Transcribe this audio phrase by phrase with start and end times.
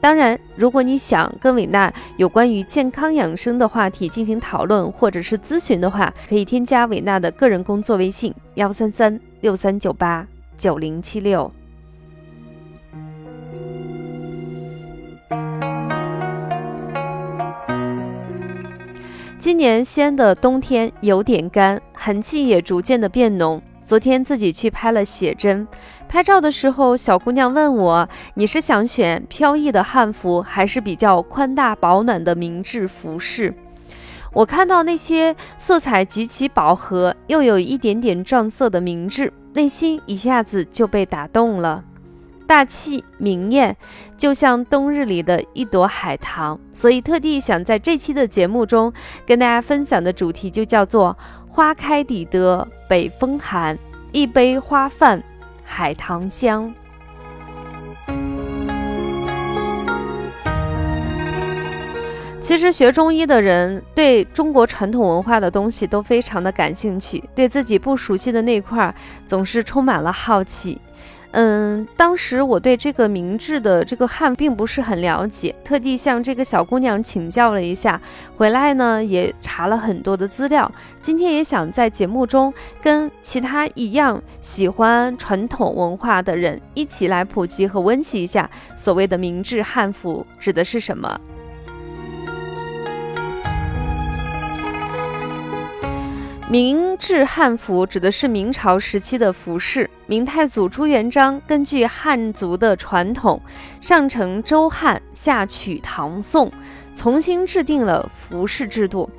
[0.00, 11.50] 当然，如果你想跟伟娜有关于健康养生的话题进行讨论或者是咨询的话，可以添加伟娜的个人工作微信：幺三三六三九八九零七六。
[19.38, 23.60] 今年西安的冬天有点干，寒气也逐渐的变浓。
[23.86, 25.64] 昨天自己去拍了写真，
[26.08, 33.54] 拍照的时候，小姑娘问我：“你是想选飘逸的汉服，还是比较宽大保暖的明制服饰？”
[34.34, 41.84] 我看到那些色彩极其饱和，又有一点点撞色的明制，内心一下子就被打动了。
[42.44, 43.76] 大气明艳，
[44.16, 48.92] 就像冬日里的一朵海棠，所以特地想在这期的节目中
[49.26, 51.16] 跟大家分享的主题就叫做
[51.56, 53.78] “花开抵得北风寒，
[54.12, 55.22] 一杯花饭
[55.64, 56.70] 海棠香”。
[62.42, 68.94] 其实学中医的人对中国传统文化的东西都非常的感兴趣，对自己不熟悉的那块
[69.24, 70.78] 总是充满了好奇。
[71.38, 78.00] 嗯，当时我对这个明制的这个汉并不是很了解，特地向这个小姑娘请教了一下，
[78.34, 80.72] 回来呢也查了很多的资料。
[81.02, 82.50] 今天也想在节目中
[82.82, 91.20] 跟其他一样喜欢传统文化的人一起来普及和温习一下所谓的明制汉服指的是什么。
[96.48, 99.90] 明制汉服指的是明朝时期的服饰。
[100.06, 103.40] 明太祖朱元璋根据汉族的传统，
[103.80, 106.48] 上承周汉，下取唐宋，
[106.94, 109.10] 重新制定了服饰制度。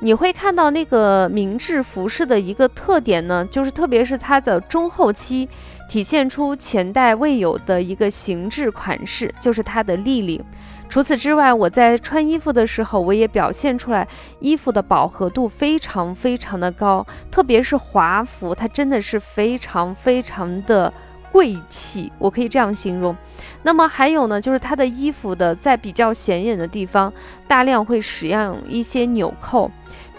[0.00, 5.48] 你会看到那个明制服饰的一个特点呢，就是特别是它的中后期，
[5.92, 10.42] 体现出前代未有的一个形制款式，就是它的立领。
[10.88, 14.08] 除此之外，我在穿衣服的时候，我也表现出来
[14.40, 20.90] 衣服的饱和度非常非常的高，特别是华服，它真的是非常非常的
[21.30, 23.14] 贵气，我可以这样形容。
[23.62, 27.12] 那么还有呢，就是它的衣服的在比较显眼的地方，
[27.46, 29.70] 大量会使用一些纽扣。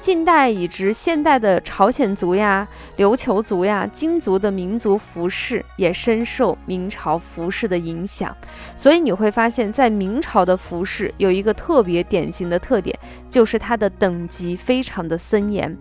[0.03, 8.35] 近代以至现代的朝鲜族呀、琉球族呀、金族的民族服饰也深受明朝服饰的影响，
[8.75, 12.99] 所以你会发现在明朝的服饰有一个特别典型的特点，
[13.29, 15.77] 就是它的等级非常的森严。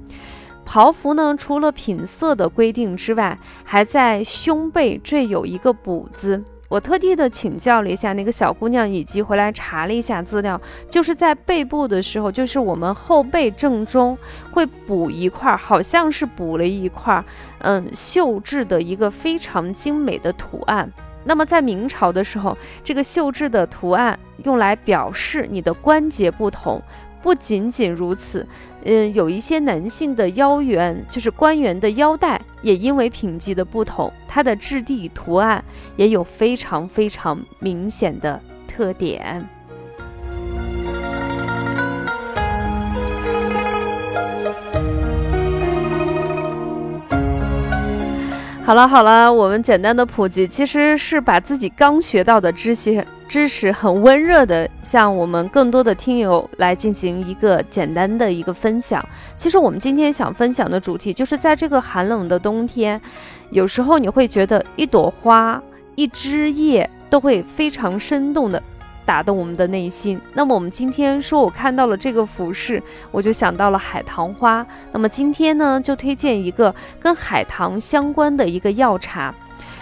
[0.65, 6.41] 袍服呢，除了品色的规定之外，还在胸背缀有一个补字。
[6.72, 14.16] 我特地的请教了一下那个小姑娘，以及回来查了一下资料，就是在背部的时候，就是我们后背正中
[14.50, 17.22] 会补一块，好像是补了一块，
[17.59, 20.91] 嗯，绣制的一个非常精美的图案。
[21.25, 26.81] 那么在明朝的时候，这个绣制的图案用来表示你的关节不同。
[27.22, 28.47] 不仅仅如此，
[28.84, 35.65] 嗯，有一些男性的腰圆，就是官员的腰带，也因为品级的不同，它的质地、图案
[35.97, 39.49] 也有非常非常明显的特点。
[48.72, 59.06] 好了好了，我们简单的普及，其实是把自己刚学到的知识知识很温热的向我们更多的听友来进行一个简单的一个分享。
[59.37, 62.99] 其实我们今天想分享的主题，就是在这个寒冷的冬天，
[63.50, 65.62] 有时候你会觉得一朵花、
[65.94, 68.63] 一枝叶都会非常生动的。
[69.04, 70.21] 打动我们的内心。
[70.34, 74.66] 那么我们今天说，我看到了这个服饰，我就想到了海棠花。
[74.93, 79.34] 那么今天呢，就推荐一个跟海棠相关的一个药茶。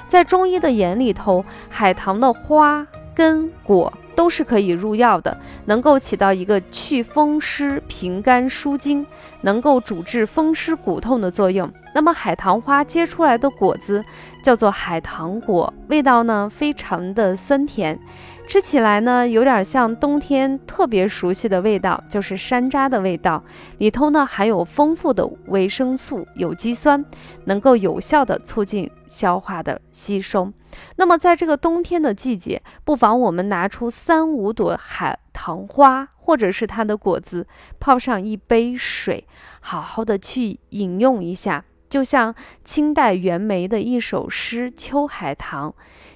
[0.09, 9.07] 在中医的眼里头，海棠的花、根、果都是可以入药的，能够起到一个祛风湿、平肝舒筋，
[9.43, 11.71] 能够主治风湿骨痛的作用。
[11.93, 14.05] 那么海棠花结出来的果子
[14.43, 17.99] 叫做海棠果，味道呢非常的酸甜。
[18.47, 23.45] 吃起来呢，有点像冬天特别熟悉的味道，就是山楂的味道。
[23.79, 27.05] 里头呢含有丰富的维生素、有机酸，
[27.45, 30.53] 能够有效的促进消化的吸收。
[30.97, 37.47] 那么在这个冬天的季节，不妨我们拿出三五朵海糖花，或者是它的果子，
[37.79, 39.27] 泡上一杯水，
[39.61, 41.65] 好好的去饮用一下。
[41.89, 45.71] 就像清代袁枚的一首诗《秋海棠》：“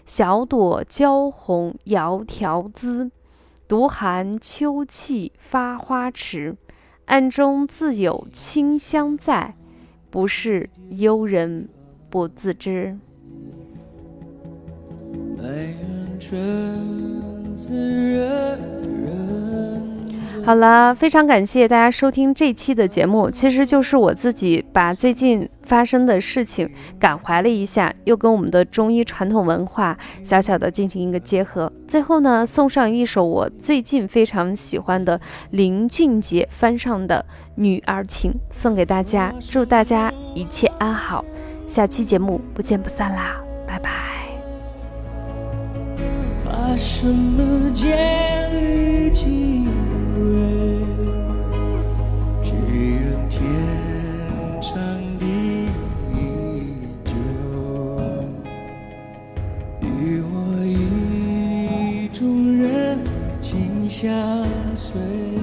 [0.04, 3.10] 小朵娇红窈窕姿，
[3.66, 6.54] 独含秋气发花迟。
[7.06, 9.54] 暗中自有清香在，
[10.10, 11.70] 不是幽人
[12.10, 12.98] 不自知。”
[20.44, 23.30] 好了，非常感谢大家收听这期的节目。
[23.30, 31.72] 其实就是我自己把最近发生的事情感怀了一下，又跟我们的中医传统文化小小的进行一个结合。
[31.88, 35.18] 最后呢，送上一首我最近非常喜欢的
[35.50, 37.24] 林俊杰翻唱的
[37.54, 39.34] 《女儿情》，送给大家。
[39.40, 41.24] 祝大家一切安好，
[41.66, 43.90] 下期节目不见不散啦，拜拜。
[46.44, 47.72] 怕什么
[63.94, 64.44] 相
[64.74, 65.33] 随。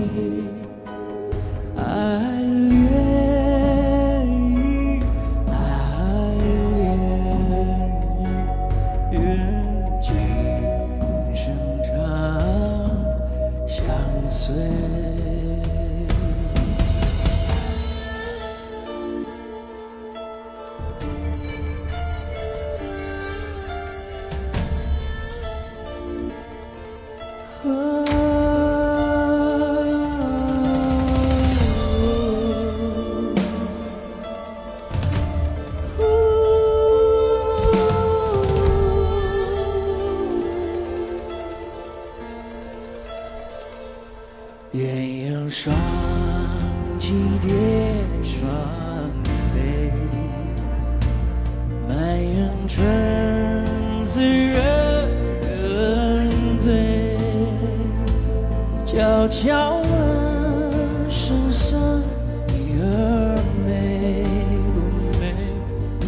[59.22, 62.02] 悄悄问声声
[62.48, 63.38] 女儿
[63.68, 64.26] 美
[64.74, 64.82] 不
[65.20, 65.36] 美？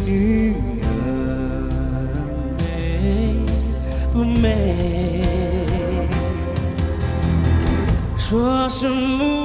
[0.04, 0.86] 女儿
[2.58, 2.64] 美
[4.12, 5.22] 不美？
[8.18, 9.43] 说什么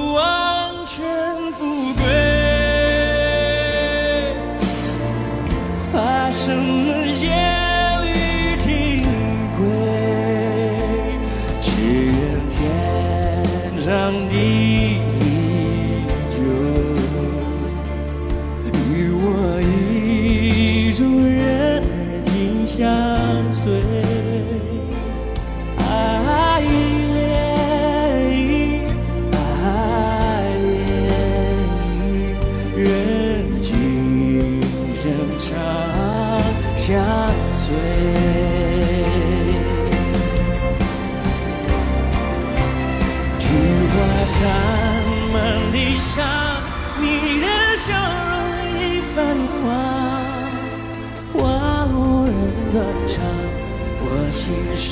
[54.02, 54.88] 我心事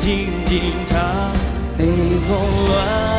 [0.00, 1.32] 静静藏，
[1.76, 1.84] 北
[2.26, 2.30] 风
[2.68, 3.11] 乱。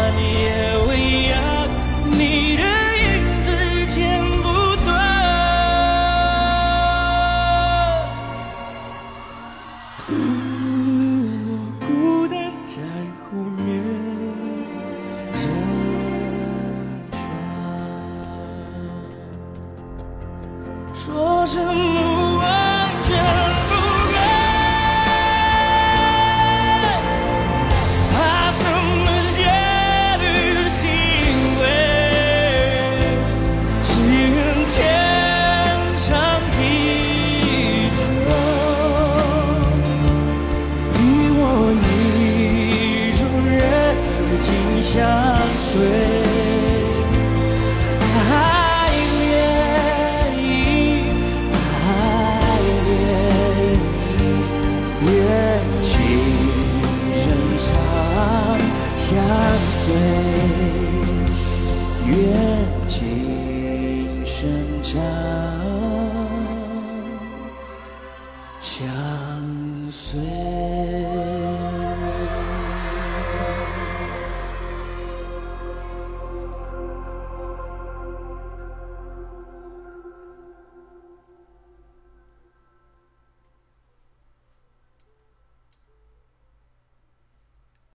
[69.34, 70.20] 相随